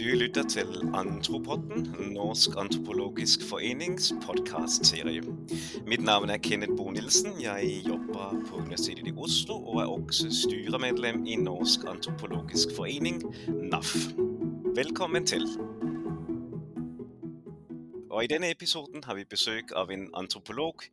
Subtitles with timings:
[0.00, 1.82] Du lytter til Antropotten,
[2.14, 5.20] Norsk antropologisk forenings podkastserie.
[5.84, 7.34] Mitt navn er Kenneth Bo Nilsen.
[7.42, 13.18] Jeg jobber på Universitetet i Oslo og er også styremedlem i Norsk antropologisk forening,
[13.48, 13.92] NAF.
[14.78, 15.44] Velkommen til.
[18.10, 20.86] Og I denne episoden har vi besøk av en antropolog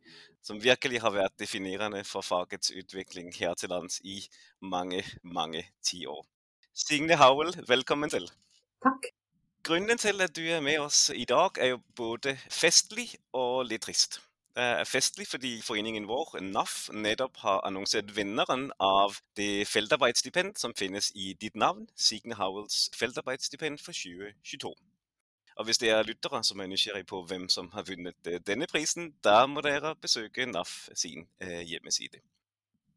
[0.44, 4.18] som virkelig har vært definerende for fagets utvikling her til lands i
[4.60, 6.20] mange, mange tiår.
[6.76, 8.28] Signe Howell, velkommen til.
[8.82, 9.06] Takk.
[9.66, 13.82] Grunnen til at du er med oss i dag, er jo både festlig og litt
[13.82, 14.20] trist.
[14.54, 20.74] Det er festlig fordi foreningen vår, NAF, nettopp har annonsert vinneren av det feltarbeidsstipend som
[20.78, 24.72] finnes i ditt navn, Signe Howells feltarbeidsstipend for 2022.
[25.58, 28.66] Og Hvis det er lyttere som er nysgjerrig på hvem som har vunnet eh, denne
[28.70, 32.22] prisen, da må dere besøke NAF sin eh, hjemmeside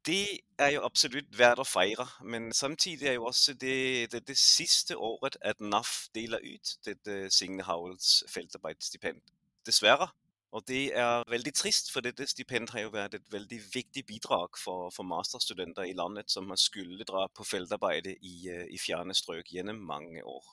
[0.05, 2.08] det er jo absolutt verdt å feire.
[2.23, 7.30] Men samtidig er jo også det, det, det siste året at NAF deler ut dette
[7.34, 9.22] Signe Howells feltarbeidsstipend.
[9.66, 10.09] Dessverre.
[10.52, 14.58] Og det er veldig trist, for dette stipendet har jo vært et veldig viktig bidrag
[14.59, 19.16] for, for masterstudenter i landet som har skulle dra på feltarbeidet i, eh, i fjerne
[19.16, 20.50] strøk gjennom mange år.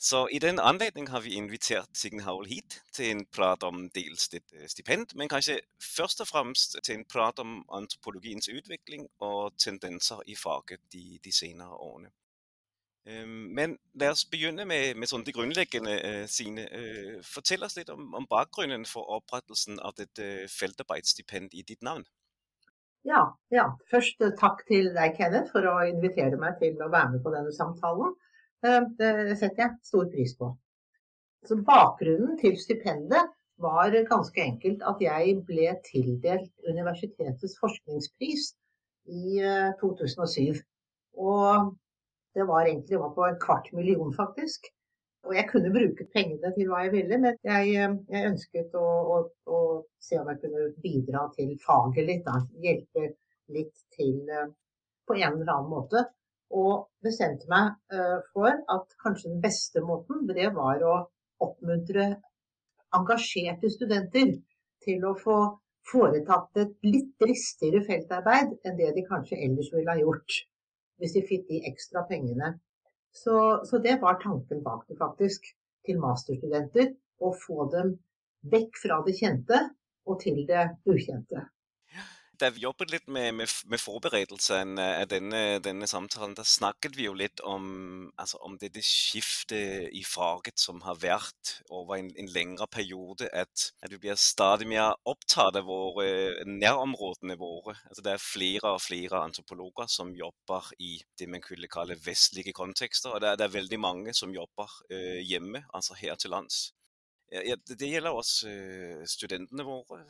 [0.00, 4.30] Så i den anledning har vi invitert Signe Haul hit til en prat om dels
[4.32, 9.52] ditt eh, stipend, men kanskje først og fremst til en prat om antropologiens utvikling og
[9.60, 12.08] tendenser i faget de, de senere årene.
[13.56, 15.96] Men la oss begynne med, med sånn det grunnleggende,
[16.28, 16.28] Sine.
[16.28, 16.66] Signe.
[16.68, 22.04] Uh, fortell oss litt om, om, bakgrunnen for opprettelsen av dette feltarbeidsstipend i ditt navn.
[23.08, 23.70] Ja, ja.
[23.90, 27.54] Først takk til deg, Kenneth, for å invitere meg til å være med på denne
[27.56, 28.12] samtalen.
[28.66, 30.50] Eh, det setter jeg stor pris på.
[31.48, 33.30] Så bakgrunnen til stipendet
[33.60, 38.50] var ganske enkelt at jeg ble tildelt universitetets forskningspris
[39.08, 39.40] i
[39.80, 40.42] 2007.
[40.42, 40.60] Eh,
[41.16, 41.72] og
[42.36, 44.68] det var egentlig var på en kvart million, faktisk.
[45.28, 48.86] Og jeg kunne bruke pengene til hva jeg ville, men jeg, eh, jeg ønsket å,
[49.16, 49.18] å,
[49.56, 49.64] å,
[50.00, 52.24] se om jeg kunne bidra til faget litt.
[52.28, 52.44] Da.
[52.60, 53.14] Hjelpe
[53.56, 54.20] litt til
[55.08, 56.04] på en eller annen måte
[56.50, 60.94] og bestemte meg eh, for at kanskje den beste måten, det var å
[61.40, 62.06] oppmuntre
[62.96, 64.34] engasjerte studenter
[64.84, 65.38] til å få
[65.90, 70.40] foretatt et litt dristigere feltarbeid enn det de kanskje ellers ville ha gjort
[71.00, 72.58] hvis de fikk de ekstra pengene.
[73.10, 73.34] Så,
[73.64, 75.46] så det var tanken bak det, faktisk,
[75.86, 76.92] til masterstudenter.
[77.24, 77.94] Å få dem
[78.52, 79.62] vekk fra det kjente
[80.08, 81.46] og til det ukjente
[82.40, 87.06] da vi jobbet litt med, med, med forberedelsen av denne, denne, samtalen, da snakket vi
[87.06, 92.32] jo litt om, altså, om dette skiftet i faget som har vært over en, en
[92.32, 93.28] lengre periode.
[93.32, 97.76] At, at, vi blir stadig mer opptatt av våre nærområdene våre.
[97.90, 102.56] Altså, det er flere og flere antropologer som jobber i det man kunne kalle vestlige
[102.56, 103.14] kontekster.
[103.14, 106.70] Og det er, det er veldig mange som jobber uh, hjemme, altså her til lands.
[107.30, 110.00] Det gjelder også øh, studentene våre.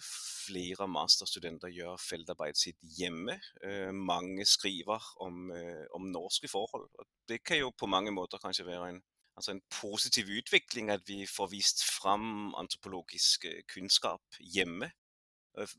[0.46, 3.36] Flere masterstudenter gjør feltarbeid sitt hjemme.
[3.64, 6.88] Øh, mange skriver om, øh, om, norske forhold.
[7.28, 9.02] Det kan jo på mange måter kanskje være en,
[9.36, 13.44] altså en positiv utvikling at vi får vist fram antropologisk
[13.74, 14.90] kunnskap hjemme.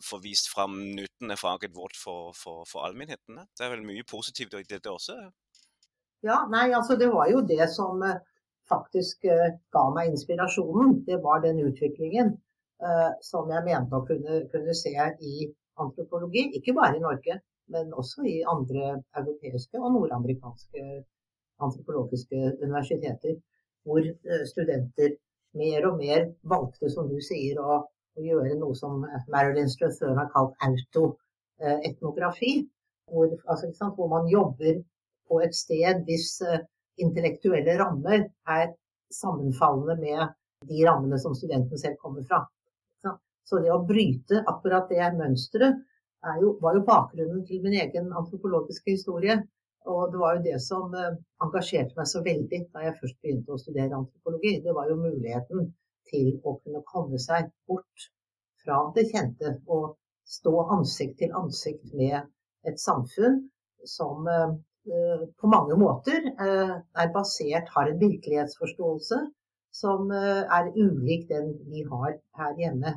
[0.09, 3.47] Får vist fram nytten av faget vårt for, for, for allmennheten.
[3.57, 5.17] Det er vel mye positivt i dette også?
[6.21, 8.03] Ja, nei, altså det var jo det som
[8.71, 12.33] faktisk eh, ga meg inspirasjonen, det var den utviklingen
[12.83, 14.93] eh, som jeg mente å kunne, kunne, se
[15.31, 15.47] i
[15.81, 16.47] antropologi.
[16.59, 17.39] Ikke bare i Norge,
[17.71, 20.85] men også i andre europeiske og nordamerikanske
[21.61, 23.37] antropologiske universiteter.
[23.85, 25.15] Hvor eh, studenter
[25.57, 27.81] mer og mer valgte, som du sier, å,
[28.17, 29.01] å gjøre noe som
[29.33, 32.61] Marilyn Strathern har kalt autoetnografi.
[33.11, 34.77] Hvor, altså, hvor man jobber
[35.27, 36.37] på et sted hvis
[37.03, 38.25] intellektuelle rammer
[38.55, 38.73] er
[39.13, 42.45] sammenfallende med de rammene som studenten selv kommer fra.
[43.51, 45.81] Så det å bryte akkurat det mønsteret
[46.21, 49.41] var jo bakgrunnen til min egen antropologiske historie.
[49.89, 53.55] Og det var jo det som eh, engasjerte meg så veldig da jeg først begynte
[53.55, 54.59] å studere antropologi.
[54.61, 55.71] Det var jo muligheten
[56.11, 58.05] til å kunne komme seg bort
[58.61, 59.95] fra det kjente og
[60.29, 62.29] stå ansikt til ansikt med
[62.69, 63.41] et samfunn
[63.89, 64.53] som eh,
[64.85, 69.19] på mange måter eh, er basert, har en virkelighetsforståelse
[69.81, 72.95] som eh, er ulik den vi har her hjemme.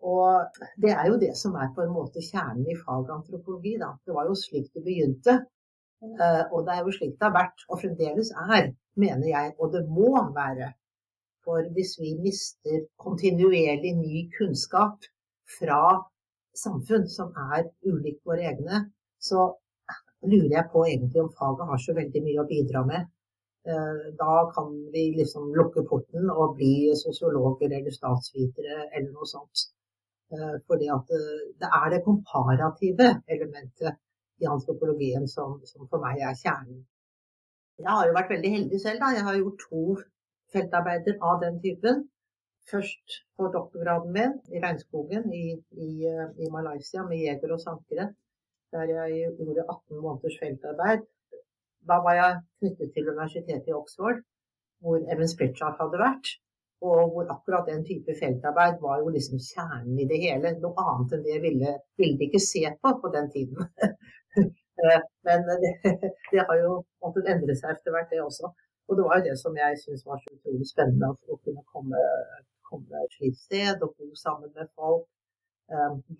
[0.00, 3.74] Og det er jo det som er på en måte kjernen i faget antropologi.
[3.80, 3.94] Da.
[4.06, 5.40] Det var jo slik det begynte.
[6.00, 9.82] Og det er jo slik det har vært, og fremdeles er, mener jeg, og det
[9.92, 10.70] må være.
[11.44, 15.04] For hvis vi mister kontinuerlig ny kunnskap
[15.58, 15.82] fra
[16.56, 18.86] samfunn som er ulikt våre egne,
[19.20, 19.50] så
[20.26, 23.08] lurer jeg på egentlig om faget har så veldig mye å bidra med.
[24.20, 29.66] Da kan vi liksom lukke porten og bli sosiologer eller statsvitere eller noe sånt.
[30.68, 31.10] Fordi at
[31.60, 33.98] det er det komparative elementet
[34.40, 36.80] i antropologien som, som for meg er kjernen.
[37.80, 39.02] Jeg har jo vært veldig heldig selv.
[39.02, 39.12] da.
[39.16, 39.82] Jeg har gjort to
[40.54, 42.02] feltarbeider av den typen.
[42.70, 45.46] Først på doktorgraden min i regnskogen i,
[45.86, 45.90] i,
[46.44, 48.10] i Malaysia med jegere og sankere,
[48.74, 51.02] der jeg gjorde 18 måneders feltarbeid.
[51.88, 54.22] Da var jeg knyttet til universitetet i Oxford,
[54.82, 56.32] hvor Evans Pritchard hadde vært.
[56.88, 60.54] Og hvor akkurat den type feltarbeid var jo liksom kjernen i det hele.
[60.62, 63.60] Noe annet enn det ville, ville de ikke se på på den tiden.
[64.80, 65.70] Eh, men det,
[66.32, 66.70] det, har jo
[67.04, 68.48] måttet endre seg etter hvert, det også.
[68.88, 72.00] Og det var jo det som jeg syntes var så utrolig spennende, å kunne komme
[72.70, 75.06] komme et slikt sted og bo sammen med folk.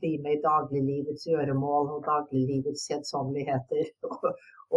[0.01, 4.29] Bli med i dagliglivets gjøremål og dagliglivets kjedsommeligheter og,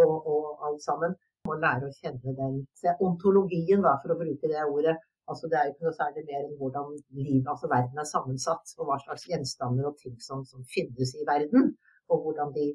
[0.02, 1.16] og, og, alt sammen.
[1.44, 2.62] Og lære å kjenne den
[3.04, 4.96] ontologien, da, for å bruke det ordet.
[5.30, 8.72] Altså, det er jo ikke noe særlig mer enn hvordan livet, altså verden er sammensatt,
[8.78, 11.70] og hva slags gjenstander og ting som, som finnes i verden,
[12.12, 12.66] og hvordan de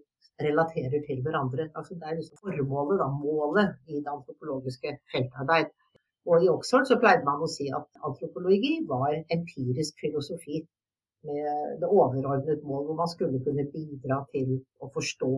[0.42, 1.68] relaterer til hverandre.
[1.76, 5.74] Altså, det er liksom formålet, da, målet i det antropologiske feltarbeid.
[6.30, 10.62] Og i Oxford så pleide man å si at antropologi var empirisk filosofi
[11.28, 15.32] med det overordnet mål hvor man skulle kunne bidra til å forstå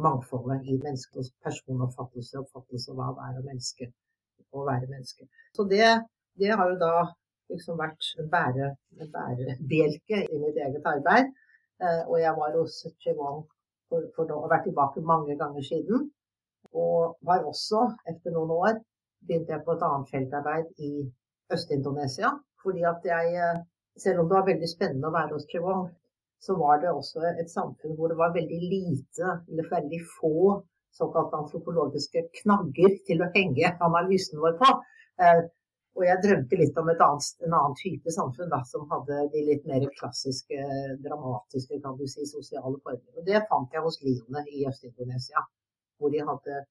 [0.00, 3.88] mangfoldet i menneskets personoppfattelse, og oppfattelse av hva det er å, menneske,
[4.56, 5.28] å være menneske.
[5.56, 5.84] Så det,
[6.40, 6.94] det, har jo da
[7.52, 8.70] liksom vært en, bære,
[9.00, 11.32] i mitt eget arbeid.
[11.80, 13.42] Eh, og jeg var hos Chewang
[13.90, 16.08] for, for å vært tilbake mange ganger siden.
[16.70, 18.78] Og var også, etter noen år,
[19.26, 20.92] begynte jeg på et annet feltarbeid i
[21.52, 22.32] Øst-Indonesia.
[22.62, 23.62] Fordi at jeg, eh,
[24.02, 25.88] selv om det var veldig spennende å være hos Chewang,
[26.40, 30.60] så var det også et samfunn hvor det var veldig lite, eller veldig få,
[30.96, 34.70] såkalte antropologiske knagger til å henge analysen vår på.
[35.20, 35.42] Eh,
[35.98, 39.64] og jeg drømte litt om annet, en annen type samfunn da, som hadde de litt
[39.68, 40.58] mer klassiske,
[41.04, 43.16] dramatiske kan du si, sosiale former.
[43.18, 45.42] Og det fant jeg hos liene i Øst-Indonesia,
[45.98, 46.62] hvor de hadde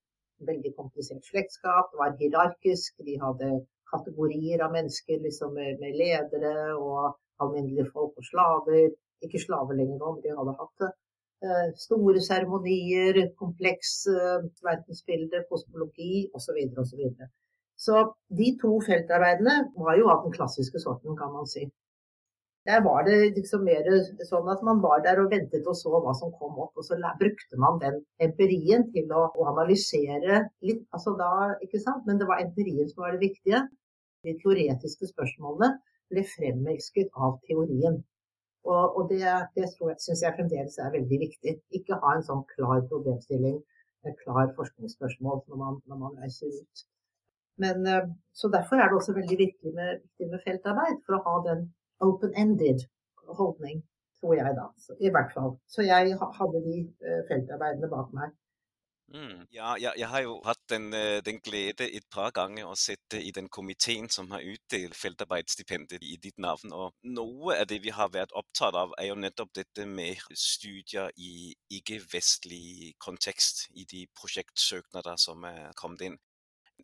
[0.47, 3.03] veldig komplisert slektskap, var hierarkisk.
[3.05, 3.51] De hadde
[3.91, 8.89] kategorier av mennesker liksom med, med, ledere og alminnelige folk og slaver.
[9.25, 10.91] Ikke slaver lenger nå, men de hadde hatt det.
[11.47, 16.57] Eh, store seremonier, kompleks eh, verdensbilde, kosmologi osv.
[16.89, 17.29] Så, videre.
[17.79, 18.01] så
[18.39, 21.67] de to feltarbeidene var jo av den klassiske sorten, kan man si.
[22.67, 23.87] Der var det liksom mer
[24.27, 26.73] sånn at man var der og ventet og så hva som kom opp.
[26.75, 30.83] Og så brukte man den empirien til å, å analysere litt.
[30.95, 31.31] Altså da,
[31.65, 32.03] ikke sant?
[32.05, 33.63] Men det var empirien som var det viktige.
[34.27, 35.73] De teoretiske spørsmålene
[36.11, 37.99] ble fremelsket av teorien.
[38.67, 39.23] Og, og det,
[39.55, 41.55] det syns jeg fremdeles er veldig viktig.
[41.79, 43.59] Ikke ha en sånn klar problemstilling,
[44.07, 46.85] et klar forskningsspørsmål når man, når man reiser ut.
[47.59, 51.35] Men, eh, så Derfor er det også veldig viktig med, med feltarbeid, for å ha
[51.49, 51.65] den
[52.07, 52.85] open-ended
[53.39, 53.81] holdning,
[54.19, 54.67] tror jeg da.
[54.99, 55.57] I hvert fall.
[55.67, 58.31] Så jeg hadde de uh, feltarbeidene bak meg.
[59.13, 59.47] Mm.
[59.51, 63.21] Ja, jeg, jeg, har jo hatt den, øh, den, glede et par ganger å sitte
[63.21, 66.73] i den komiteen som har utdelt feltarbeidsstipendet i ditt navn.
[66.73, 71.09] Og noe av det vi har vært opptatt av, er jo nettopp dette med studier
[71.17, 76.19] i ikke-vestlig kontekst i de prosjektsøknader som er kommet inn.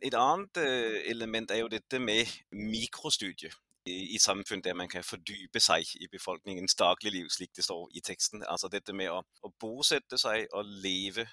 [0.02, 3.54] Et annet øh, element er jo dette med mikrostudier
[3.86, 8.42] i, samfunn der man kan fordype seg i befolkningens dagligliv, slik det står i teksten.
[8.48, 11.26] Altså dette med å, å bosette seg og leve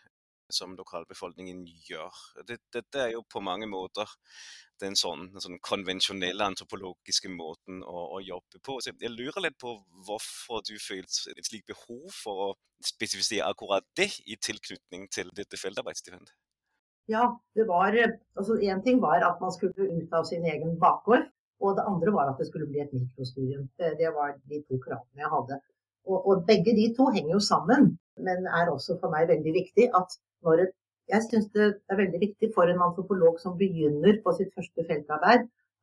[0.53, 2.21] som lokalbefolkningen gjør.
[2.47, 4.09] Dette det er jo på mange måter
[4.81, 8.79] den sånn, sånn konvensjonelle antropologiske måten å, å, jobbe på.
[8.81, 9.75] Så jeg lurer litt på
[10.07, 12.49] hvorfor du følte et slikt behov for å
[12.83, 16.33] spesifisere akkurat det i tilknytning til dette feltarbeidsstipendet.
[17.11, 21.27] Ja, det var altså Én ting var at man skulle ut av sin egen bakgård.
[21.63, 23.69] Og det andre var at det skulle bli et mikrostudium.
[23.79, 25.59] Det var de to kravene jeg hadde.
[26.03, 29.89] Og, og, begge de to henger jo sammen, men er også for meg veldig viktig
[29.99, 30.73] at når et,
[31.11, 35.41] Jeg syns det er veldig viktig for en antropolog som begynner på sitt første feltarbeid,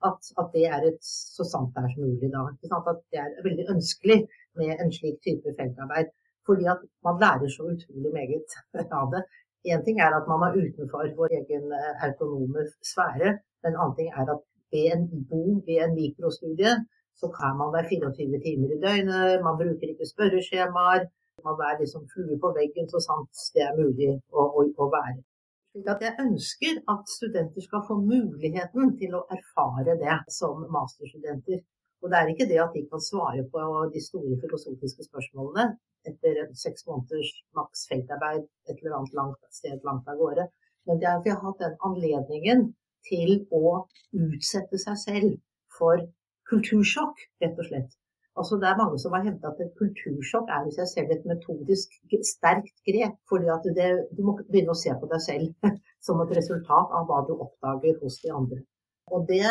[0.08, 2.46] at, at det er et, så sant det er som mulig da.
[2.78, 4.16] At det er veldig ønskelig
[4.56, 6.08] med en slik type feltarbeid.
[6.48, 8.56] Fordi at man lærer så utrolig meget
[9.00, 9.22] av det.
[9.68, 13.36] Én ting er at man er utenfor vår egen eh, autonome sfære.
[13.68, 14.40] En annen ting er at
[14.72, 16.72] ved en bok, ved en mikrostudie,
[17.20, 21.02] så kan man være 24 timer i døgnet, man bruker ikke spørreskjemaer.
[21.44, 25.20] Man er liksom flue på veggen så sant det er mulig å, å, å være.
[25.86, 31.60] At jeg ønsker at studenter skal få muligheten til å erfare det som masterstudenter.
[32.02, 35.66] Og det er ikke det at de kan svare på de store filosofiske spørsmålene
[36.08, 40.48] etter seks måneders maks feltarbeid et eller annet langt sted langt av gårde.
[40.88, 42.70] Men det er at vi har hatt den anledningen
[43.06, 43.84] til å
[44.16, 45.36] utsette seg selv
[45.76, 46.02] for
[46.50, 47.99] kultursjokk, rett og slett.
[48.40, 51.26] Altså Det er mange som har hevda at et kultursjokk er i seg selv et
[51.28, 51.96] metodisk
[52.32, 53.16] sterkt grep.
[53.28, 55.72] fordi at det, Du må begynne å se på deg selv
[56.06, 58.60] som et resultat av hva du oppdager hos de andre.
[59.12, 59.44] Og det,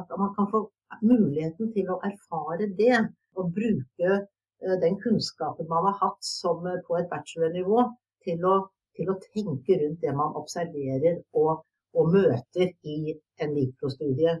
[0.00, 0.60] At man kan få
[1.02, 2.96] muligheten til å erfare det,
[3.36, 7.88] og bruke eh, den kunnskapen man har hatt som eh, på et bachelornivå,
[8.24, 8.48] til
[8.96, 11.62] til å tenke rundt det man observerer og,
[11.96, 14.34] og møter i en mikrostudie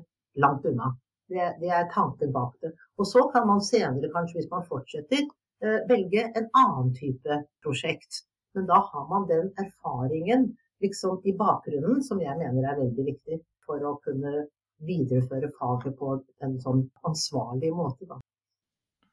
[0.44, 0.92] langt unna.
[1.32, 2.72] Det, det, er tanken bak det.
[3.00, 5.28] Og så kan man senere, kanskje hvis man fortsetter,
[5.64, 8.24] eh, velge en annen type prosjekt.
[8.54, 10.50] Men da har man den erfaringen
[10.84, 14.46] liksom i bakgrunnen som jeg mener er veldig viktig for å kunne
[14.86, 18.08] videreføre faget på en sånn ansvarlig måte.
[18.10, 18.18] Da.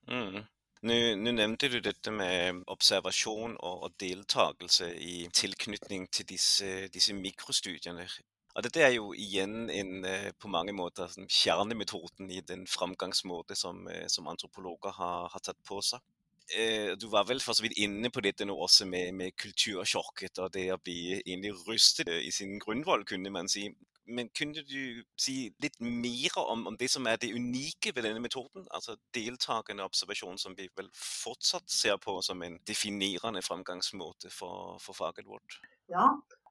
[0.10, 0.42] Mm.
[0.90, 0.96] Nå,
[1.36, 8.08] nevnte du dette med observasjon og, og deltakelse i tilknytning til disse, disse mikrostudiene.
[8.66, 13.88] Dette er jo igjen en, eh, på mange måter sånn, kjernemetoden i den framgangsmåte som,
[13.88, 16.00] eh, som antropologer har, har, tatt på seg.
[16.56, 20.42] Eh, du var vel for så vidt inne på dette nå også med, med kultursjokket
[20.42, 23.68] og det å bli egentlig rystet i sin grunnvoll, kunne man si.
[24.10, 28.24] Men kunne du si litt mer om, om, det som er det unike ved denne
[28.24, 28.66] metoden?
[28.74, 34.98] Altså deltakende observasjon, som vi vel fortsatt ser på som en definerende framgangsmåte for, for
[34.98, 35.60] faget vårt?
[35.94, 36.08] Ja,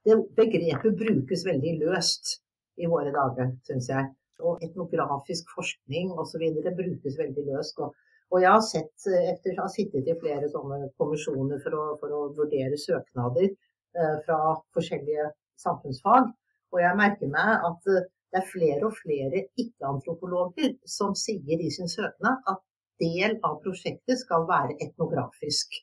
[0.08, 2.38] det begrepet brukes veldig løst
[2.80, 4.10] i våre dager, syns jeg.
[4.48, 6.44] Og etnografisk forskning osv.
[6.78, 7.80] brukes veldig løst.
[7.82, 7.94] Og,
[8.30, 12.14] og, jeg har sett, etter å ha sittet i flere sånne kommisjoner for å, for
[12.14, 14.38] å vurdere søknader eh, fra
[14.76, 16.30] forskjellige samfunnsfag,
[16.72, 21.70] og jeg merker meg at eh, det er flere og flere ikke-antropologer som sier i
[21.72, 22.60] sin søknad at
[23.00, 25.78] del av prosjektet skal være etnografisk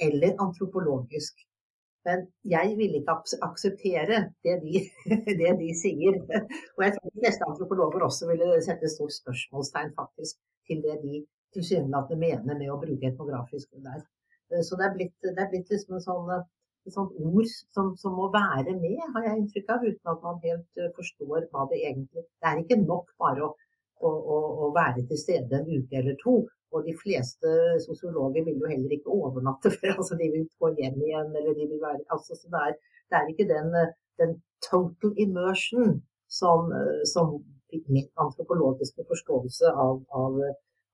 [0.00, 1.42] eller antropologisk.
[2.04, 3.14] Men jeg vil ikke
[3.46, 4.82] akseptere det de,
[5.40, 6.18] det de, sier.
[6.76, 11.22] Og jeg tror de fleste antropologer også ville sette stort spørsmålstegn faktisk til det de
[11.56, 14.02] tilsynelatende mener med å bruke etnografisk der.
[14.52, 16.32] Eh, så det er blitt, det er blitt liksom en sånn,
[16.84, 20.42] et sånt ord som, som, må være med, har jeg inntrykk av, uten at man
[20.44, 23.54] helt eh, forstår hva det egentlig Det er ikke nok bare å,
[24.04, 26.42] å, å være til stede en uke eller to.
[26.74, 27.50] Og de fleste
[27.86, 31.30] sosiologer vil jo heller ikke overnatte, for altså, de vil gå hjem igjen.
[31.38, 32.74] eller de vil være, altså, det, er,
[33.08, 33.68] det, er, ikke den,
[34.20, 34.32] den
[34.68, 35.94] total immersion
[36.40, 36.72] som,
[37.14, 37.38] som
[37.94, 40.42] min antropologiske forståelse av, av,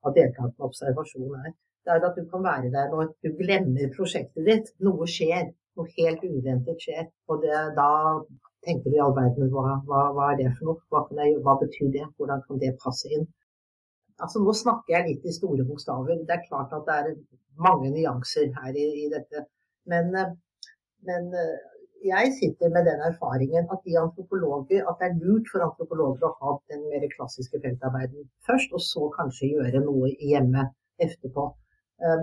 [0.06, 1.56] av deltakende observasjon er.
[1.84, 4.70] Det er at du kan være der når du glemmer prosjektet ditt.
[4.84, 5.50] Noe skjer.
[5.78, 7.08] Noe helt uventet skjer.
[7.30, 7.90] Og det, da
[8.66, 10.82] tenker du i all verden hva, hva, hva, er det for noe?
[10.92, 11.04] Hva,
[11.46, 12.06] hva betyr det?
[12.18, 13.28] Hvordan kan det passe inn?
[14.24, 16.22] Altså Nå snakker jeg litt i store bokstaver.
[16.28, 17.10] Det er klart at det er
[17.66, 19.44] mange nyanser her i, i dette.
[19.90, 20.32] Men, eh,
[21.08, 21.58] men, eh,
[22.10, 24.14] jeg sitter med den erfaringen at de at
[25.00, 29.50] det er lurt for antropologer å ha den mer klassiske feltarbeiden først, og så kanskje
[29.52, 30.64] gjøre noe hjemme
[31.04, 31.44] etterpå.
[32.00, 32.22] Eh,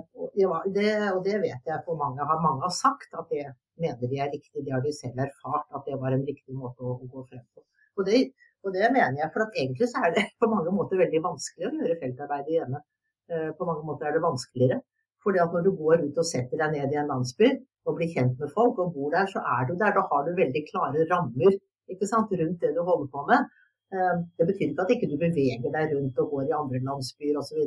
[0.77, 3.45] det, og det vet jeg for mange har mange har sagt at det
[3.77, 4.65] mener de er riktig.
[4.65, 7.65] Det har de selv erfart at det var en riktig måte å gå frem på.
[7.97, 8.23] Og det
[8.67, 11.69] og det mener jeg, for at egentlig så er det på mange måter veldig vanskelig
[11.69, 12.83] å gjøre feltarbeid hjemme.
[13.31, 14.81] Eh, på mange måter er det vanskeligere.
[15.23, 17.49] Fordi at når du går ut og setter deg ned i en landsby
[17.87, 19.95] og blir kjent med folk og bor der, så er du der.
[19.95, 21.57] Da har du veldig klare rammer
[21.91, 23.47] ikke sant, rundt det du holder på med.
[23.95, 27.39] Eh, det betyr ikke at ikke du beveger deg rundt og går i andre landsbyer
[27.39, 27.59] osv.,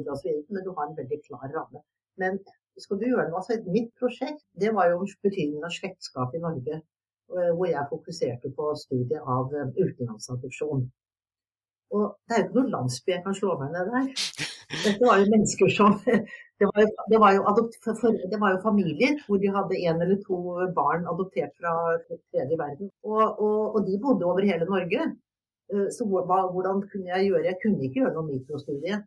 [0.52, 1.84] men du har en veldig klar ramme.
[2.20, 2.40] Men
[2.80, 6.80] skal du gjøre noe, altså Mitt prosjekt det var jo betydningen av slektskap i Norge.
[7.30, 10.80] Eh, hvor jeg fokuserte på studiet av eh, utenlandsadopsjon.
[11.94, 14.08] Og det er jo ikke noen landsby jeg kan slå meg ned der.
[14.84, 15.94] Dette var jo mennesker som
[16.60, 17.78] Det var jo, det var jo, adopt,
[18.32, 20.40] det var jo familier hvor de hadde en eller to
[20.76, 21.72] barn adoptert fra
[22.02, 22.90] tredje verden.
[23.06, 25.06] Og, og, og de bodde over hele Norge.
[25.70, 29.00] Eh, så hvordan kunne jeg gjøre Jeg kunne ikke gjøre noen mikrostudie.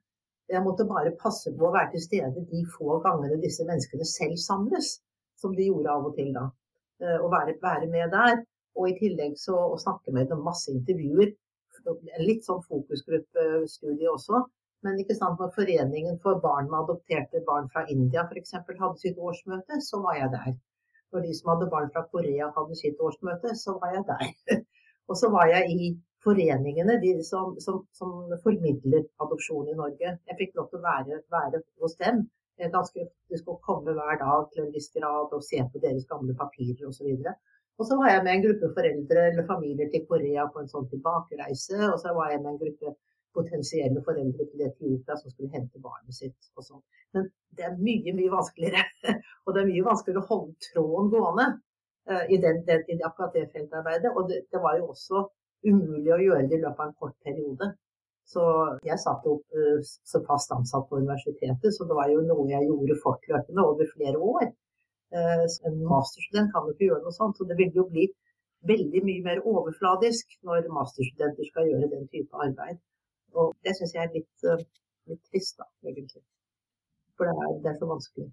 [0.55, 4.39] Jeg måtte bare passe på å være til stede de få gangene disse menneskene selv
[4.47, 4.97] samles,
[5.39, 6.49] som de gjorde av og til da.
[7.03, 8.41] Eh, å være, være, med der.
[8.79, 11.33] Og i tillegg så å snakke med dem, masse intervjuer.
[12.24, 14.45] Litt sånn fokusgruppestudie også.
[14.83, 18.55] Men ikke sant, når Foreningen for barn med adopterte barn fra India f.eks.
[18.67, 20.55] hadde sitt årsmøte, så var jeg der.
[21.13, 24.60] Når de som hadde barn fra Korea hadde sitt årsmøte, så var jeg der.
[25.10, 25.91] og så var jeg i
[26.24, 30.15] foreningene de som, som, som, formidler adopsjon i Norge.
[30.31, 32.24] Jeg fikk lov til å være, være hos dem
[32.60, 36.36] ganske faktisk å komme hver dag til en viss grad og se på deres gamle
[36.38, 37.10] papirer osv.
[37.81, 40.86] Og så var jeg med en gruppe foreldre eller familier til Korea på en sånn
[40.91, 41.79] tilbakereise.
[41.89, 42.93] Og så var jeg med en gruppe
[43.33, 46.50] potensielle foreldre til Etiopia som skulle hente barnet sitt.
[46.57, 46.83] og sånn.
[47.17, 48.83] Men det er mye, mye vanskeligere.
[49.45, 51.48] og det er mye vanskeligere å holde tråden gående
[52.12, 54.13] uh, i, den, den, i, akkurat det feltarbeidet.
[54.13, 55.25] Og det, det, var jo også
[55.65, 57.74] umulig å gjøre det i løpet av en kort periode.
[58.29, 58.43] Så
[58.87, 62.69] jeg satt jo uh, så fast ansatt på universitetet, så det var jo noe jeg
[62.69, 64.51] gjorde fortløpende over flere år.
[65.13, 68.07] Så en masterstudent kan jo ikke gjøre noe sånt, så det vil jo bli
[68.65, 72.79] veldig mye mer overfladisk når masterstudenter skal gjøre den type arbeid.
[73.37, 74.63] Og det syns jeg er litt, uh,
[75.11, 76.23] litt, trist, da, egentlig.
[77.17, 78.31] For det er, det er så vanskelig.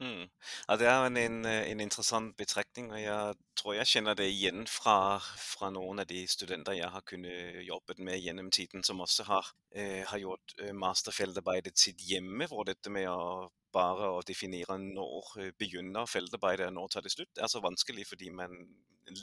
[0.00, 0.30] Mm.
[0.68, 4.64] Ja, det er en, en, en, interessant betraktning, og jeg tror jeg kjenner det igjen
[4.64, 9.26] fra, fra, noen av de studenter jeg har kunnet jobbet med gjennom tiden, som også
[9.28, 14.78] har, eh, har gjort eh, masterfeltarbeidet sitt hjemme, hvor dette med å bare å definere
[14.82, 18.56] når eh, begynner feltarbeidet når tar det slutt, er så vanskelig fordi man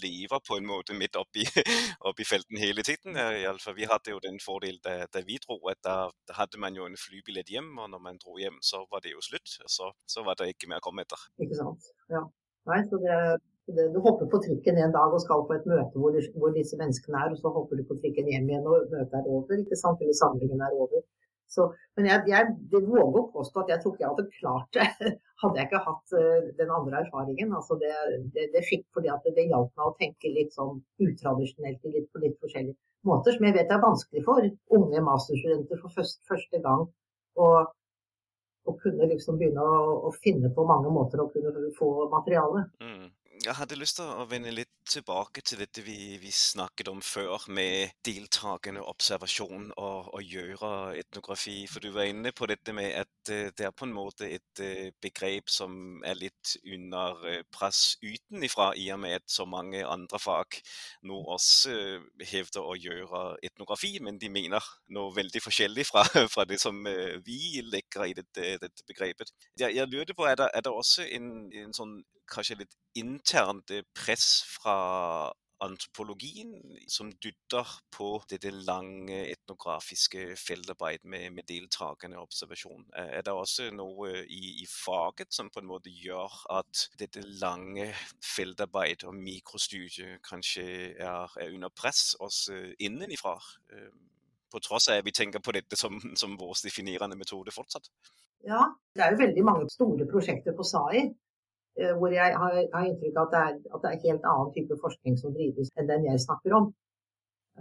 [0.01, 1.45] lever på en måte midt oppi,
[2.09, 3.15] oppi felten hele tiden.
[3.15, 6.75] Iallfall, vi hadde jo den fordel da, da vi dro, at da, da, hadde man
[6.75, 9.59] jo en flybillett hjem, og når man dro hjem, så var det jo slutt.
[9.67, 11.29] Så, så var det ikke mer å komme etter.
[11.43, 11.91] Ikke sant.
[12.11, 12.25] Ja.
[12.67, 13.17] Nei, så det,
[13.71, 16.79] det, du hopper på trikken en dag og skal på et møte hvor, hvor, disse
[16.79, 19.79] menneskene er, og så hopper du på trikken hjem igjen og møtet er over, ikke
[19.79, 20.03] sant?
[20.03, 21.05] eller samlingen er over.
[21.47, 25.11] Så, men jeg, jeg, våger å påstå at jeg tror ikke jeg hadde klart det
[25.41, 27.53] hadde jeg ikke hatt uh, den andre erfaringen.
[27.55, 27.93] Altså det,
[28.35, 32.23] det, det, fikk fordi at det hjalp meg å tenke litt sånn utradisjonelt litt, på
[32.23, 32.75] litt forskjellige
[33.07, 36.87] måter, som jeg vet er vanskelig for unge masterstudenter for først, første gang.
[37.37, 37.73] Og,
[38.67, 39.77] og kunne liksom begynne å,
[40.09, 42.65] å, finne på mange måter å kunne få materiale.
[42.83, 43.07] Mm.
[43.45, 47.43] Jeg hadde lyst til å vende litt tilbake til dette vi, vi snakket om før,
[47.53, 51.57] med deltakende observasjon og, og, gjøre etnografi.
[51.71, 54.63] For du var inne på dette med at uh, det er på en måte et
[54.63, 59.83] uh, begrep som er litt under uh, press utenifra, i og med at så mange
[59.85, 60.59] andre fag
[61.07, 61.75] nå også
[62.27, 64.63] hevder å gjøre etnografi, men de mener
[64.95, 66.03] noe veldig forskjellig fra,
[66.33, 66.83] fra det som
[67.25, 69.33] vi legger i dette, dette begrepet.
[69.59, 71.33] Jeg, jeg lurte på, er det, er det også en,
[71.65, 71.99] en sånn
[72.31, 74.76] kanskje litt internt press fra
[75.59, 76.51] antropologien
[76.87, 82.85] som dytter på dette lange etnografiske feltarbeidet med, med deltakende observasjon.
[82.93, 87.89] Er det også noe i, i, faget som på en måte gjør at dette lange
[88.35, 93.37] feltarbeidet og mikrostudiet kanskje er, er, under press også innenifra?
[93.73, 94.05] Ehm,
[94.47, 97.89] på tross av at vi tenker på dette som, som vår definerende metode fortsatt.
[98.47, 98.61] Ja,
[98.95, 101.26] det er jo veldig mange store prosjekter på SAI Eh,
[101.99, 104.77] hvor jeg har, har inntrykk av at det, er, at det er helt annen type
[104.83, 106.69] forskning som drives enn den jeg snakker om,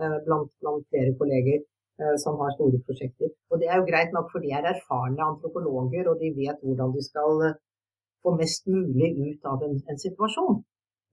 [0.01, 1.59] eh, blant, blant flere kolleger
[2.01, 3.35] eh, som har store prosjekter.
[3.51, 6.95] Og det er jo greit nok, for de er erfarne antropologer, og de vet hvordan
[6.97, 7.45] de skal
[8.25, 10.63] få mest mulig ut av en, en situasjon.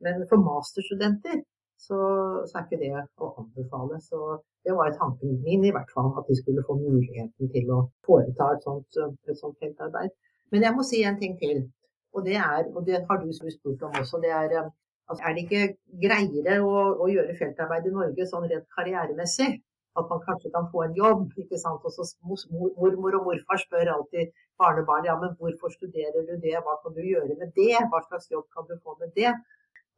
[0.03, 1.43] Men for masterstudenter
[1.85, 1.99] så,
[2.47, 2.91] så, er ikke det
[3.23, 3.99] å anbefale.
[4.07, 4.19] Så
[4.65, 8.53] det var tanken min i hvert fall, at de skulle få muligheten til å foreta
[8.55, 10.15] et sånt, et sånt feltarbeid.
[10.55, 11.65] Men jeg må si en ting til.
[12.13, 14.71] Og det er, og det har du spurt om også, det er eh,
[15.09, 15.63] altså er det ikke
[16.05, 16.73] greiere å,
[17.03, 19.51] å, gjøre feltarbeid i Norge sånn rent karrieremessig?
[19.99, 21.27] At man kanskje kan få en jobb.
[21.37, 21.83] ikke sant?
[21.85, 26.79] Og så Mormor og morfar spør alltid barnebarn ja, men hvorfor studerer du det, hva
[26.81, 29.35] kan du gjøre med det, hva slags jobb kan du få med det?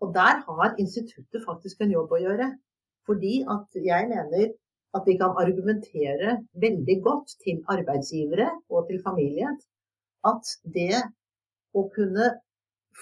[0.04, 2.50] Og der har instituttet faktisk en jobb å gjøre.
[3.08, 4.52] Fordi at jeg mener
[4.98, 9.52] at vi kan argumentere veldig godt til arbeidsgivere og til familie
[10.26, 11.04] at det
[11.76, 12.32] å kunne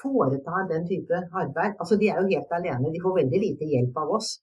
[0.02, 1.78] foreta den type arbeid.
[1.78, 4.34] Altså, de er jo helt alene, de får veldig lite hjelp av oss.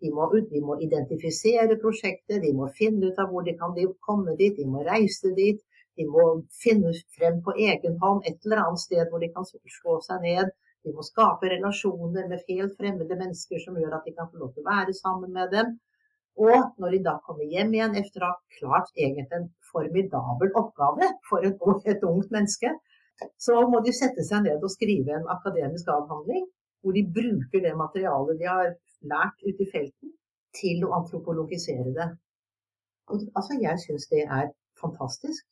[0.00, 3.74] De må, de må identifisere prosjektet, de må finne ut av hvor de kan
[4.06, 5.60] komme dit, de må reise dit.
[5.98, 6.24] De må
[6.62, 10.52] finne frem på egen hånd et eller annet sted hvor de kan slå seg ned.
[10.86, 14.54] De må skape relasjoner med helt fremmede mennesker som gjør at de kan få lov
[14.54, 15.74] til å være sammen med dem.
[16.40, 21.10] Og når de da kommer hjem igjen etter å ha klart egentlig en formidabel oppgave
[21.28, 21.60] for et,
[21.92, 22.72] et ungt menneske,
[23.38, 26.46] så må de sette seg ned og skrive en akademisk avhandling
[26.80, 28.70] hvor de bruker det materialet de har
[29.12, 30.12] lært ute i felten,
[30.56, 32.08] til å antropologisere det.
[33.10, 34.48] Og, altså, jeg syns det er
[34.80, 35.44] fantastisk,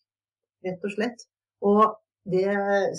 [0.67, 1.27] rett og slett.
[1.69, 1.83] Og
[2.33, 2.47] det,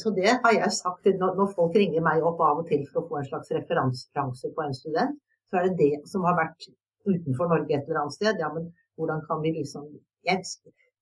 [0.02, 3.08] så det har jeg sagt når, folk ringer meg opp av og til for å
[3.10, 5.18] få en slags referanse på en student,
[5.50, 6.70] så er det det som har vært
[7.10, 8.42] utenfor Norge et eller annet sted.
[8.42, 9.90] Ja, men hvordan kan vi liksom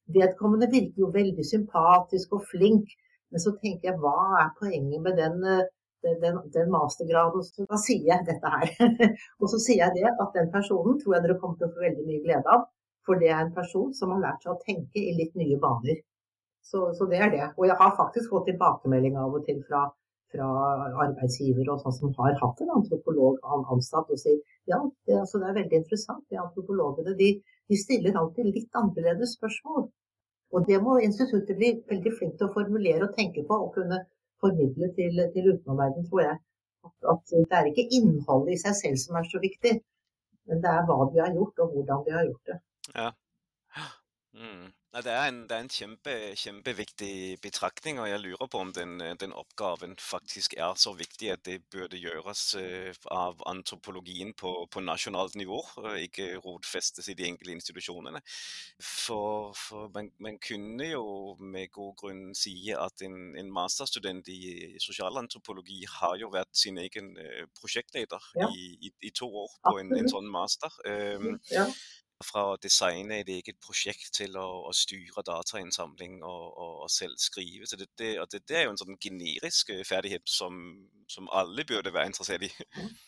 [0.08, 2.94] Vedkommende virker jo veldig sympatisk og flink,
[3.32, 7.44] men så tenker jeg, hva er poenget med den, eh, den, den mastergraden?
[7.44, 8.72] Så da sier jeg dette her.
[9.42, 11.86] og så sier jeg det at den personen tror jeg dere kommer til å få
[11.88, 12.68] veldig mye glede av.
[13.08, 16.02] For det er en person som har lært seg å tenke i litt nye baner.
[16.70, 17.46] Så, så det er det.
[17.56, 19.86] Og jeg har faktisk fått tilbakemelding av og til fra,
[20.34, 20.48] fra
[21.06, 23.40] arbeidsgivere og sånn som har hatt en antropolog
[23.76, 26.26] ansatt og sier ja, det, altså, det er veldig interessant.
[26.28, 27.30] De antropologene de,
[27.72, 29.88] de stiller alltid litt annerledes spørsmål.
[30.56, 34.00] Og det må instituttet bli veldig flink til å formulere og tenke på og kunne
[34.44, 36.38] formidle til, til utenomverdenen, tror jeg.
[36.88, 39.78] At, at, det er ikke innholdet i seg selv som er så viktig,
[40.48, 42.56] Men det er hva vi har gjort, og hvordan vi har gjort det.
[42.96, 43.10] Ja.
[44.38, 44.68] Mm.
[44.98, 48.96] Det er en, det er en kjempe, kjempeviktig betraktning, og jeg lurer på om den,
[49.20, 54.82] den, oppgaven faktisk er så viktig at det burde gjøres eh, av antropologien på, på
[54.82, 55.60] nasjonalt nivå,
[56.02, 58.24] ikke rotfestes i de enkelte institusjonene.
[58.82, 61.06] For, for man, man, kunne jo
[61.42, 67.14] med god grunn si at en, en masterstudent i sosialantropologi har jo vært sin egen
[67.22, 68.50] eh, prosjektleder ja.
[68.50, 70.74] i, i, i, to år på en, en sånn master.
[70.88, 71.70] Um, ja
[72.26, 77.18] fra å designe et eget prosjekt til å, å styre datainnsamling og, og, og, selv
[77.22, 77.68] skrive.
[77.70, 80.62] Så det, det, det, det, er jo en sånn generisk eh, ferdighet som,
[81.12, 82.52] som alle burde være interessert i.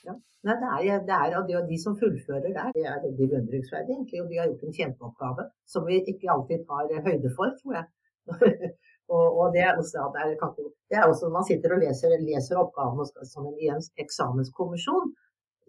[0.06, 0.16] Ja.
[0.48, 4.22] Nei, det er, er, og de som fullfører der, det er veldig beundringsverdig, egentlig.
[4.24, 7.80] Og de har gjort en kjempeoppgave som vi ikke alltid tar eh, høyde for, tror
[7.80, 7.90] jeg.
[9.16, 12.62] og, og det, er også, det, er, det er også man sitter og leser, leser
[12.62, 15.10] oppgaven som en eksamenskommisjon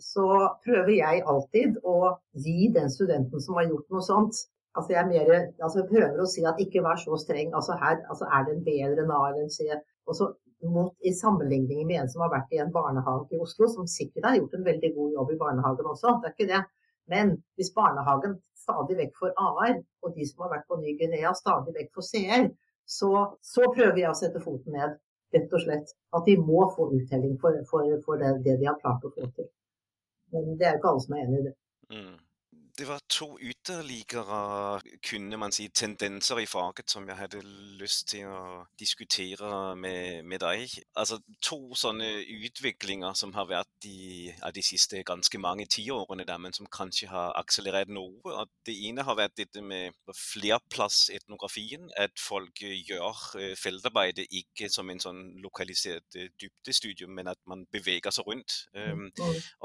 [0.02, 0.26] så
[0.64, 4.46] prøver jeg alltid å gi den studenten som har gjort noe sånt
[4.78, 5.30] altså Jeg mer,
[5.66, 7.48] altså prøver å si at ikke vær så streng.
[7.58, 9.66] altså Her altså er det en B eller en A eller en C.
[10.06, 10.28] Og så
[10.62, 14.28] mot, I sammenligning med en som har vært i en barnehage i Oslo, som sikkert
[14.28, 16.62] har gjort en veldig god jobb i barnehagen også, det er ikke det.
[17.10, 21.74] Men hvis barnehagen stadig vekk får AR, og de som har vært på Ny-Guinea stadig
[21.78, 22.50] vekk får CR,
[22.98, 23.12] så,
[23.52, 24.98] så, prøver jeg å sette foten ned,
[25.34, 25.94] rett og slett.
[26.16, 29.30] At de må få uttelling for, for, for det, det, de har klart å få
[29.36, 29.48] til.
[30.32, 31.54] Men det er jo ikke alle som er enig i det.
[31.90, 32.16] Mm.
[32.78, 34.80] Det var to ytterligere,
[35.10, 37.40] kunne man si, tendenser i faget som jeg hadde
[37.80, 40.74] lyst til å diskutere med, med deg.
[40.98, 42.08] Altså to sånne
[42.46, 47.10] utviklinger som har vært i, av de siste ganske mange tiårene, der, men som kanskje
[47.10, 48.20] har akselerert noe.
[48.24, 51.90] Og det ene har vært dette med flerplassetnografien.
[52.00, 57.66] At folk gjør eh, feltarbeidet ikke som en sånn lokalisert eh, dybdestudium, men at man
[57.72, 58.60] beveger seg rundt.
[58.76, 59.08] Um,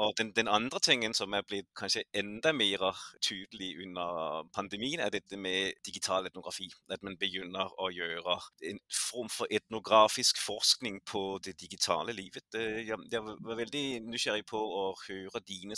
[0.02, 2.90] og den, den andre tingen som er blitt kanskje enda mer
[3.24, 6.68] tydelig under pandemien, er dette med digital etnografi.
[6.92, 8.38] At man begynner å gjøre
[8.72, 12.56] en form for etnografisk forskning på det digitale livet.
[12.56, 15.78] Jeg var veldig nysgjerrig på å høre dine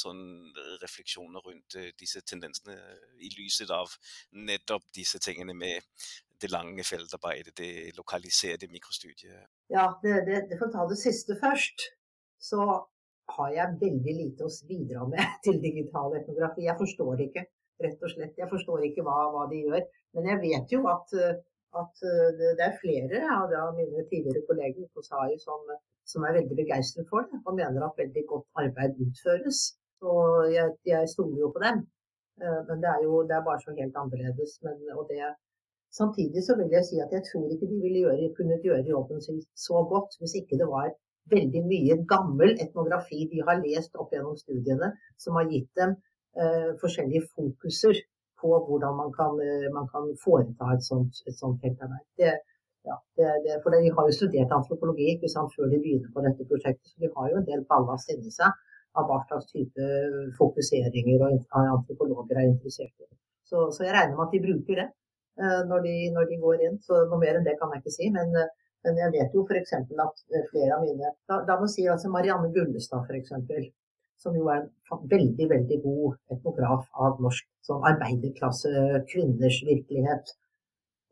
[0.82, 2.78] refleksjoner rundt eh, disse tendensene
[3.24, 3.94] i lyset av
[4.32, 5.84] nettopp disse tingene med
[6.42, 9.48] det lange feltarbeidet, det lokaliserte mikrostudiet.
[9.74, 11.90] Ja, det, det, det får ta det siste først.
[12.38, 12.62] Så
[13.36, 16.66] har jeg veldig lite å bidra med til digital etnografi.
[16.68, 17.46] Jeg forstår det ikke,
[17.86, 18.40] rett og slett.
[18.40, 19.84] Jeg forstår ikke hva, hva de gjør.
[20.18, 21.18] Men jeg vet jo at,
[21.82, 22.06] at
[22.40, 25.68] det er flere av ja, mine tidligere kolleger på SAI som,
[26.08, 29.62] som, er veldig begeistret for det, og mener at veldig godt arbeid utføres.
[30.02, 31.86] Og jeg, jeg stoler jo på dem.
[32.44, 34.52] Eh, men det er jo det er bare så helt annerledes.
[34.66, 34.76] Men,
[35.10, 35.30] det,
[36.00, 39.22] samtidig så vil jeg si at jeg tror ikke de ville gjøre, kunnet gjøre jobben
[39.26, 40.90] sin så godt hvis ikke det var
[41.32, 44.92] veldig mye gammel etnografi de har lest opp gjennom studiene,
[45.24, 45.96] som har gitt dem
[46.40, 48.04] eh, forskjellige fokuser
[48.42, 52.06] på hvordan man kan, eh, man kan foreta et sånt, et sånt feltarbeid.
[52.22, 52.36] Det,
[52.88, 56.24] ja, det, det, for de har jo studert antropologi ikke sant, før de begynner på
[56.26, 58.54] dette prosjektet, så de har jo en del ballast inni seg
[58.98, 59.88] av hva slags type
[60.38, 63.10] fokuseringer og antropologer er interessert i.
[63.48, 64.88] Så, så jeg regner med at de bruker det
[65.42, 66.80] uh, når, de, når, de, går inn.
[66.84, 68.10] Så noe mer enn det kan jeg ikke si.
[68.16, 68.50] Men uh,
[68.86, 69.74] men jeg vet jo f.eks.
[69.74, 73.34] at eh, flere av mine Da, da må si altså Marianne Gullestad f.eks.,
[74.18, 78.72] som jo er en veldig, veldig god etnograf av norsk sånn arbeiderklasse,
[79.12, 80.32] kvinners virkelighet.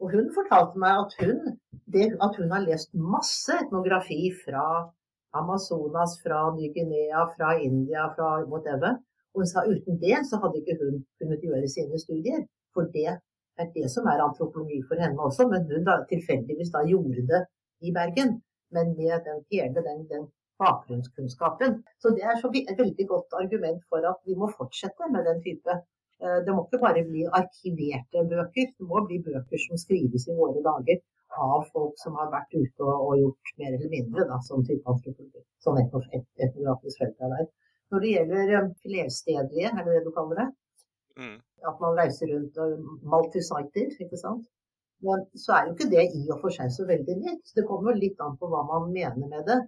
[0.02, 1.58] Og hun fortalte meg at hun,
[1.94, 4.66] det, at hun har lest masse etnografi fra
[5.38, 8.98] Amazonas, fra Ny-Guinea, fra India, fra whatever.
[9.36, 12.44] Og hun sa uten det så hadde ikke hun kunnet gjøre sine studier.
[12.74, 13.08] For det
[13.62, 15.48] er det som er antropologi for henne også.
[15.52, 17.42] Men hun da, tilfeldigvis da gjorde det
[17.88, 18.40] i Bergen,
[18.76, 20.26] men med den, hele den, den
[20.64, 21.84] bakgrunnskunnskapen.
[22.02, 25.42] Så det er så et veldig godt argument for at vi må fortsette med den
[25.48, 25.74] type.
[26.24, 30.38] Eh, det må ikke bare bli arkiverte bøker, det må bli bøker som skrives i
[30.40, 31.02] våre dager
[31.46, 34.88] av folk som har vært ute og, og gjort mer eller mindre da, som type
[34.92, 35.44] antropologi.
[35.64, 37.52] Som et, felt etnografisk feltarbeid.
[37.92, 40.50] Når det gjelder eh, flerstedlige, er det det du kaller det?
[41.20, 41.38] Mm.
[41.70, 44.48] At man reiser rundt og multi-sited, ikke sant.
[45.06, 47.54] Men så er jo ikke det i og for seg så veldig nytt.
[47.58, 49.60] Det kommer litt an på hva man mener med det.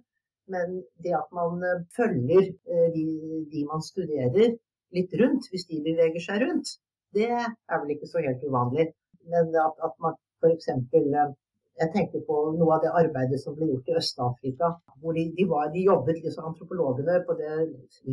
[0.52, 3.06] Men det at man eh, følger eh, de,
[3.52, 4.54] de man studerer
[4.96, 6.78] litt rundt, hvis de beveger seg rundt,
[7.16, 8.88] det er vel ikke så helt uvanlig.
[9.32, 10.70] Men at, at man f.eks.
[10.72, 11.28] Eh,
[11.78, 14.72] jeg tenker på noe av det arbeidet som ble gjort i Øst-Afrika.
[15.02, 17.52] hvor de, de, var, de, jobbet liksom antropologene på det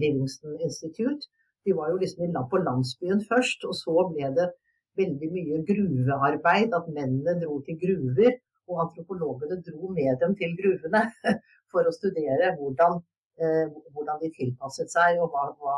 [0.03, 1.31] Livingston Institute.
[1.65, 4.51] De var jo liksom på landsbyen først, og så ble det
[4.99, 8.39] veldig mye gruvearbeid, at mennene dro til gruver.
[8.65, 11.03] Og antropologene dro med dem til gruvene
[11.71, 12.97] for å studere hvordan
[13.41, 15.75] eh, hvordan de tilpasset seg og hva, hva,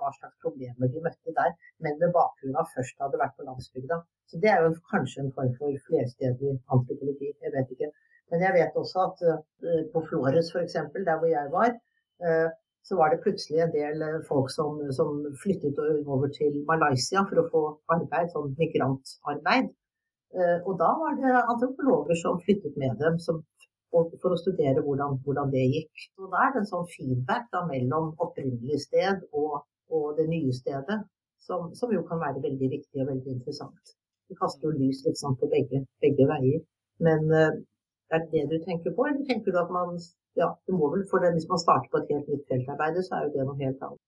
[0.00, 1.52] hva, slags problemer de møtte der,
[1.84, 4.00] men med bakgrunn av først hadde vært på landsbygda.
[4.30, 7.90] Så Det er jo kanskje en form for flerstedig antropologi, jeg vet ikke.
[8.30, 9.38] Men jeg vet også at uh,
[9.92, 11.72] på Flores f.eks., der hvor jeg var,
[12.22, 12.48] uh,
[12.90, 15.10] så var det plutselig en del folk som, som,
[15.42, 15.76] flyttet
[16.14, 17.60] over til Malaysia for å få
[17.94, 19.68] arbeid, sånn migrantarbeid.
[20.34, 23.38] Uh, og da var det antropologer som flyttet med dem, som
[23.94, 26.08] for å studere hvordan, hvordan, det gikk.
[26.18, 29.62] Og Da er det en sånn feedback da, mellom opprinnelig sted og,
[29.94, 30.98] og det nye stedet,
[31.46, 33.94] som, som, jo kan være veldig viktig og veldig interessant.
[34.26, 36.66] Det kaster jo lys liksom, på begge, begge veier.
[37.06, 37.54] Men uh,
[38.10, 39.94] er det det du tenker på, eller tenker du at man
[40.38, 43.18] ja, det må vel, for det, Hvis man starter på et helt nytt feltarbeid, så
[43.18, 44.06] er jo det noe helt annet.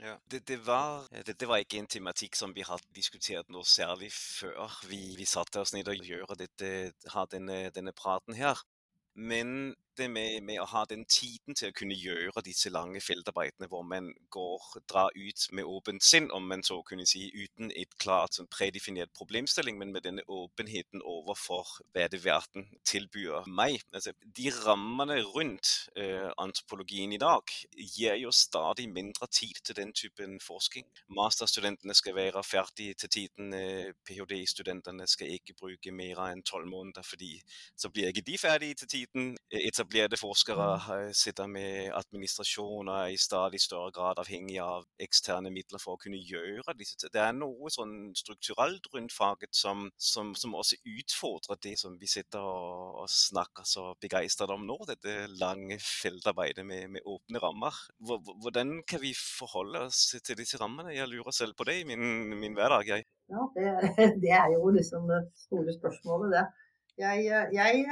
[0.00, 3.66] Ja, det, det, var, det, det, var, ikke en tematikk som vi har diskutert noe
[3.68, 6.70] særlig før vi, vi satte oss ned og gjorde dette,
[7.12, 8.62] ha denne, denne praten her.
[9.12, 13.68] Men det med, med, å ha den tiden til å kunne gjøre disse lange feltarbeidene
[13.70, 17.92] hvor man går, drar ut med åpent sinn, om man så kunne si, uten et
[18.00, 23.80] klart sånn predefinert problemstilling, men med denne åpenheten overfor hva det verden tilbyr meg.
[23.94, 29.94] Altså, de rammene rundt uh, antropologien i dag gir jo stadig mindre tid til den
[29.96, 30.88] typen forskning.
[31.16, 33.54] Masterstudentene skal være ferdige til tiden.
[33.54, 37.36] Uh, ph.d.-studentene skal ikke bruke mer enn tolv måneder, fordi
[37.76, 39.32] så blir ikke de ferdige til tiden.
[39.50, 41.12] Etabler etablerte forskere mm.
[41.14, 46.00] sitter med administrasjon og er i stadig større grad avhengig av eksterne midler for å
[46.00, 47.10] kunne gjøre disse ting.
[47.12, 52.06] Det er noe sånn strukturelt rundt faget som, som, som også utfordrer det som vi
[52.06, 57.74] sitter og, og snakker så begeistret om nå, dette lange feltarbeidet med, med åpne rammer.
[57.98, 60.94] Hvordan kan vi forholde oss til disse rammene?
[60.94, 62.86] Jeg lurer selv på det i min, min hverdag.
[62.86, 63.06] jeg.
[63.30, 66.48] Ja, det, det, er jo liksom det store spørsmålet, det.
[67.00, 67.24] Jeg,
[67.56, 67.84] jeg,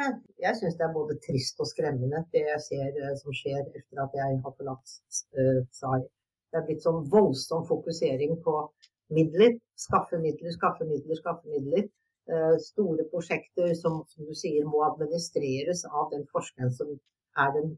[0.45, 4.03] jeg syns det er både trist og skremmende det jeg ser eh, som skjer etter
[4.03, 4.95] at jeg har forlatt
[5.79, 6.01] SAI.
[6.49, 8.55] Det er blitt sånn voldsom fokusering på
[9.17, 9.57] midler.
[9.79, 11.89] Skaffe midler, skaffe midler, skaffe midler.
[12.61, 16.91] Store prosjekter som, som, du sier må administreres av den forskeren som
[17.41, 17.71] er, den,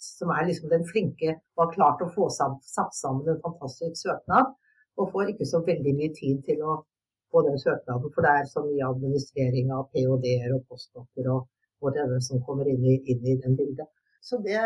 [0.00, 4.54] som er liksom den flinke og har klart å få satt sammen en fantastisk søknad.
[4.96, 6.78] Og får ikke så veldig mye tid til å
[7.32, 8.12] på den søknaden.
[8.14, 11.46] For det er så mye administrering av ph.d.-er og postdokker og
[11.84, 13.88] whatever som kommer inn i, inn i den bildet.
[14.20, 14.60] Så det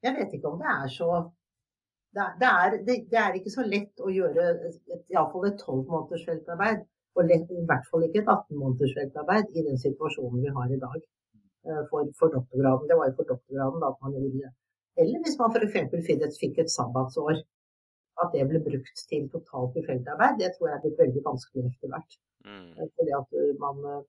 [0.00, 1.08] Jeg vet ikke om det er så
[2.14, 4.46] det er, det, er, det, det er, ikke så lett å gjøre
[5.12, 6.80] iallfall et tolv måneders feltarbeid.
[7.18, 10.72] Og lett, i hvert fall ikke et 18 måneders feltarbeid i den situasjonen vi har
[10.72, 12.88] i dag eh, for, for doktorgraden.
[12.90, 14.50] Det var jo for doktorgraden da at man det.
[15.04, 16.40] Eller hvis man f.eks.
[16.40, 17.42] fikk et sabbatsår
[18.22, 21.68] at det ble brukt til totalt i feltarbeid, det tror jeg er blitt veldig vanskelig
[21.70, 22.18] etter hvert.
[22.48, 22.70] Mm.
[22.78, 24.02] Eh, fordi at eh, man, eh,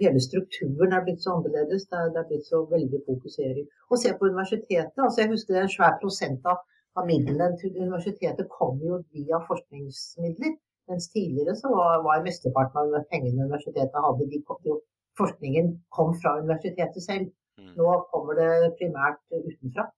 [0.00, 1.86] Hele strukturen er blitt så annerledes.
[1.90, 3.66] Det er, det er blitt så veldig fokusering.
[3.90, 5.00] Og se på universitetet.
[5.04, 6.60] altså Jeg husker det er en svær prosent av,
[6.98, 10.54] av midlene til universitetet kom jo via forskningsmidler.
[10.90, 14.78] Mens tidligere så var, var mesteparten av pengene universitetet hadde, de kom, jo,
[15.18, 17.32] forskningen kom fra universitetet selv.
[17.58, 17.72] Mm.
[17.80, 19.88] Nå kommer det primært utenfra.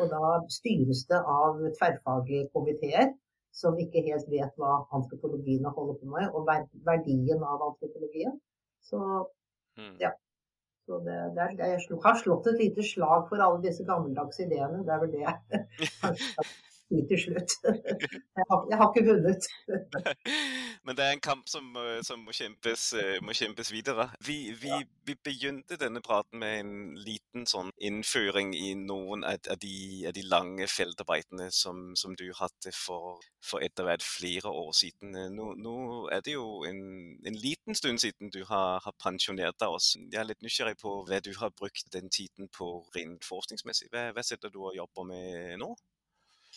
[0.00, 3.12] Og da styres det av tverrfaglige komiteer
[3.54, 6.48] som ikke helt vet hva antropologien holder på med, og
[6.88, 8.34] verdien av antropologien.
[8.82, 9.00] Så
[9.78, 9.96] hmm.
[10.02, 10.10] ja.
[10.84, 14.82] Så det, det er, jeg har slått et lite slag for alle disse gammeldagse ideene.
[14.84, 17.54] Det er vel det jeg til slutt.
[17.64, 19.48] Jeg har, jeg har, ikke vunnet.
[20.84, 24.10] Men det er en kamp som, øh, som må, kjempes, øh, må, kjempes, videre.
[24.26, 24.82] Vi, vi, ja.
[25.06, 30.12] vi, begynte denne praten med en liten sånn innføring i noen av, av, de, av
[30.12, 35.16] de, lange feltarbeidene som, som, du hadde for, for etter hvert flere år siden.
[35.32, 35.76] Nå, nå
[36.12, 36.82] er det jo en,
[37.24, 40.02] en, liten stund siden du har, har pensjonert deg også.
[40.12, 43.88] Jeg er litt nysgjerrig på hva du har brukt den tiden på rent forskningsmessig.
[43.94, 45.72] Hva, hva sitter du og jobber med nå?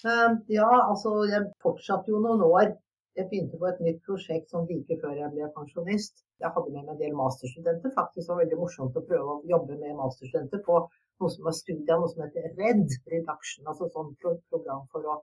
[0.04, 2.76] Ja, altså jeg fortsatte jo noen år.
[3.18, 6.20] Jeg begynte på et nytt prosjekt som like før jeg ble pensjonist.
[6.44, 7.94] Jeg hadde med meg en del masterstudenter.
[7.96, 11.56] Faktisk det var veldig morsomt å prøve å jobbe med masterstudenter på noe som var
[11.58, 15.16] studiet, noe som heter RED, Reduction, altså sånn program for å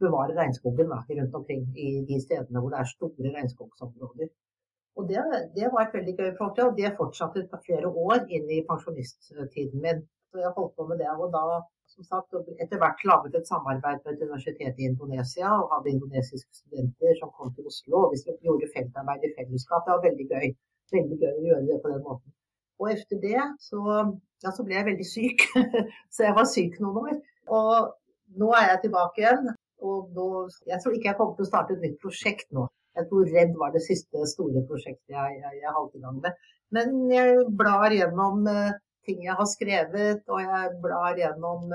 [0.00, 4.32] bevare regnskogen da, rundt omkring i de stedene hvor det er store regnskogsområder.
[4.96, 5.20] Og det,
[5.56, 10.02] det var et veldig gøy prosjekt, og det fortsatte flere år inn i pensjonisttiden min.
[10.32, 11.10] Så jeg holdt på med det.
[11.20, 11.44] Og da
[11.92, 16.52] som sagt, etter hvert laget et samarbeid med et universitet i Indonesia og hadde indonesiske
[16.60, 17.96] studenter som kom til Oslo.
[18.06, 19.84] og Vi gjorde feltarbeid i fellesskap.
[19.84, 20.46] Det var veldig gøy.
[20.96, 22.36] Veldig gøy å gjøre det på den måten.
[22.80, 23.80] Og etter det så,
[24.44, 25.44] ja, så ble jeg veldig syk.
[26.14, 27.18] så jeg var syk noen år.
[27.58, 27.92] Og
[28.40, 29.52] nå er jeg tilbake igjen.
[29.82, 30.28] Og nå,
[30.70, 32.68] jeg tror ikke jeg kommer til å starte et nytt prosjekt nå.
[32.96, 36.48] Jeg tror Redd var det siste store prosjektet jeg, jeg, jeg holdt i gang med.
[36.72, 38.74] Men jeg blar gjennom uh,
[39.06, 41.70] ting jeg har skrevet, og jeg blar gjennom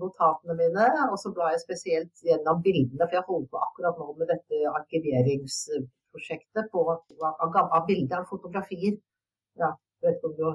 [0.00, 0.88] notatene mine.
[1.10, 4.74] Og så blar jeg spesielt gjennom bildene, for jeg holder på akkurat nå med dette
[4.80, 9.00] arkiveringsprosjektet på, av, bilder, av fotografier.
[9.60, 9.72] Ja,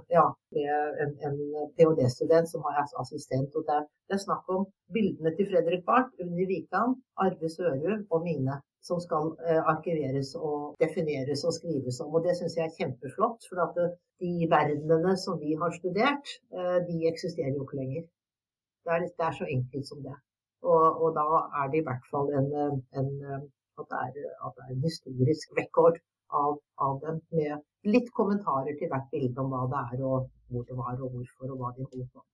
[0.09, 0.71] ja, med
[1.03, 1.37] en, en
[1.75, 3.55] ph.d.-student som har assistent.
[3.55, 8.25] og det, det, er snakk om bildene til Fredrik Barth, Unni Wikan, Arve Sørum og
[8.27, 8.59] mine.
[8.87, 12.13] Som skal eh, arkiveres og defineres og skrives om.
[12.15, 13.47] Og det syns jeg er kjempeflott.
[13.49, 13.87] For at det,
[14.23, 18.07] de verdenene som vi har studert, eh, de eksisterer jo ikke lenger.
[18.85, 20.15] Det er, det er så enkelt som det.
[20.63, 21.25] Og, og, da
[21.61, 22.47] er det i hvert fall en,
[22.99, 23.09] en
[23.79, 25.99] at, det er, at, det er, en historisk rekord
[26.41, 30.65] av, av, dem, med litt kommentarer til hvert bilde om hva det er, og hvor
[30.69, 32.33] det var, og hvorfor, og hva de holder på med.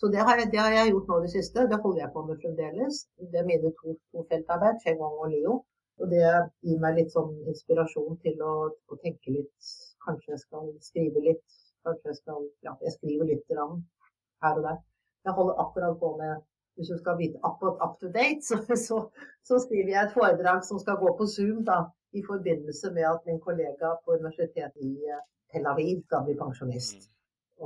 [0.00, 1.68] Så det har, jeg, det har, jeg, gjort nå det siste.
[1.70, 2.96] Det holder jeg på med fremdeles.
[3.32, 5.52] Det er mine to, to feltarbeid, Cheng-Wong og Leo.
[6.00, 6.28] Og det
[6.66, 9.72] gir meg litt sånn inspirasjon til å, å, tenke litt.
[10.06, 11.58] Kanskje jeg skal skrive litt.
[11.86, 14.80] Kanskje jeg skal Ja, jeg skriver litt her og der.
[15.26, 16.40] Jeg holder akkurat på med
[16.74, 18.98] Hvis du skal vite akkurat up to date, så, så,
[19.44, 21.82] så, skriver jeg et foredrag som skal gå på Zoom da,
[22.16, 25.20] i forbindelse med at min kollega på universitetet i eh,
[25.52, 27.04] Tel Aviv skal bli pensjonist.
[27.04, 27.12] Mm.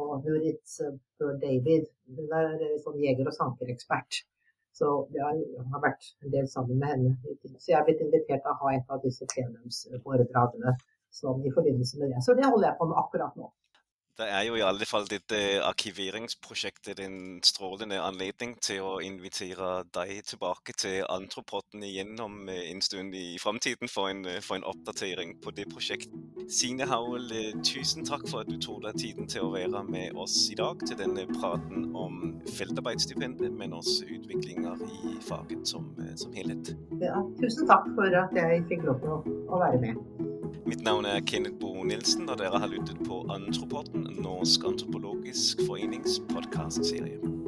[0.03, 1.87] Og Nurit eh, Bør David,
[2.19, 4.25] hun er eh, sånn jeger- og sankerekspert.
[4.77, 7.37] Så jeg har vært en del sammen med henne.
[7.57, 10.75] Så jeg er blitt invitert til å ha et av disse plenumsforedragene
[11.49, 12.25] i forbindelse med det.
[12.27, 13.49] Så det holder jeg på med akkurat nå.
[14.17, 20.23] Det er jo i alle fall dette arkiveringsprosjektet en strålende anledning til å invitere deg
[20.25, 25.35] tilbake til Antropotten igjen om eh, en stund i framtiden for, eh, for, en oppdatering
[25.45, 26.15] på det prosjektet.
[26.49, 30.17] Signe Haul, eh, tusen takk for at du tok deg tiden til å være med
[30.17, 36.33] oss i dag til denne praten om feltarbeidsstipendet, men også utviklinger i faget som, som
[36.33, 36.73] helhet.
[37.05, 40.36] Ja, tusen takk for at jeg fikk lov til å være med.
[40.67, 46.21] Mitt navn er Kenneth Bo Nilsen, og dere har lyttet på Antropoden, Norsk antropologisk forenings
[46.33, 47.46] podkastserie.